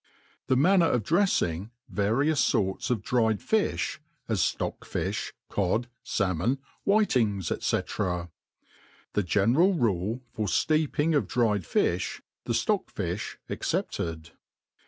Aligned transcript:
\ 0.25 0.47
The 0.47 0.55
Manner^of 0.55 1.01
drejjing 1.01 1.69
various 1.87 2.39
Sorts 2.39 2.89
lof 2.89 3.03
Dried 3.03 3.37
Fijh^ 3.39 3.99
as 4.27 4.41
Stock 4.41 4.79
fijhy 4.83 5.31
Codf 5.51 5.85
Salmon^ 6.03 6.57
Whitings^ 6.87 7.51
^c. 7.51 8.29
The 9.13 9.21
general 9.23 9.75
Rule 9.75 10.23
for 10.33 10.47
fteeping 10.47 11.13
of^ 11.15 11.27
Dried 11.27 11.67
Filh, 11.67 12.21
th« 12.47 12.57
Stock 12.57 12.89
fi(h 12.91 13.37
excepted. 13.47 14.31